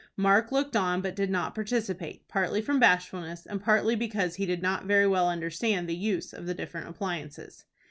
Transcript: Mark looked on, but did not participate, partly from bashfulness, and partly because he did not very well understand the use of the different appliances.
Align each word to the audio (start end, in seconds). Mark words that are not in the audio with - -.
Mark 0.17 0.51
looked 0.51 0.75
on, 0.75 0.99
but 1.01 1.15
did 1.15 1.29
not 1.29 1.53
participate, 1.53 2.27
partly 2.27 2.59
from 2.59 2.79
bashfulness, 2.79 3.45
and 3.45 3.61
partly 3.61 3.95
because 3.95 4.33
he 4.37 4.47
did 4.47 4.63
not 4.63 4.85
very 4.85 5.05
well 5.05 5.29
understand 5.29 5.87
the 5.87 5.95
use 5.95 6.33
of 6.33 6.47
the 6.47 6.55
different 6.55 6.87
appliances. 6.87 7.65